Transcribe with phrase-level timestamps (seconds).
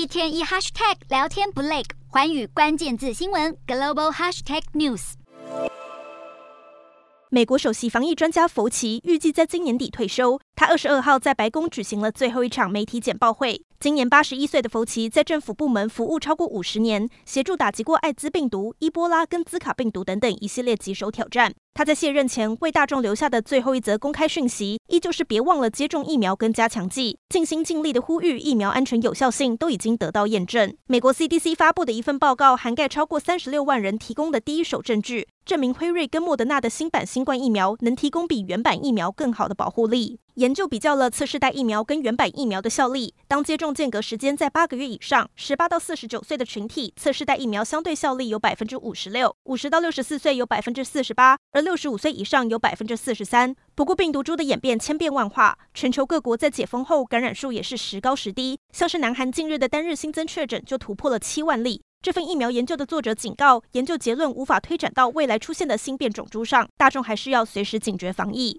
[0.00, 5.12] 一天一 hashtag 聊天不累，环宇关键字新闻 global hashtag news。
[7.28, 10.40] 美国首席防疫专家佛奇预计在今年底退休。
[10.56, 13.62] 他二十二号在白宫举行了最后一场媒体简报会。
[13.78, 21.52] 今年八十一岁的佛奇在政府部门服务超过五十年，协助打击过艾滋病毒、伊波拉跟兹卡病毒等等一系列棘手挑战。
[21.72, 30.74] 他在卸任前为大众留下的最后一则公开讯息，依旧是别忘了接种疫苗跟加强剂，尽心尽力的呼吁疫苗安全有效性都已经得到验证。
[30.86, 40.18] 美国 CDC 发布的一份报告，涵盖超过三十六万人提供的第一手证据，证明辉瑞跟莫德纳的新版新冠疫苗能提供比原版疫苗更好的保护力。
[40.34, 53.54] 研究比较了次世代疫苗跟原版疫苗的效力，当接种间隔时间在八个月以上，十八到四十九岁的群体，次世代疫苗相对效力有百分之五十六，五十到六十四岁有百分之四十八，而六十五岁以上有百分之四十三。
[53.74, 61.82] 不过病毒株的演变千变万化，全球各国在解封后感染数也是时高时低，像是南韩近日的单日新增确诊就突破了七万例。
[62.02, 68.58] 这份疫苗研究的作者警告，研究结论无法推展到未来出现的新变种株上，大众还是要随时警觉防疫。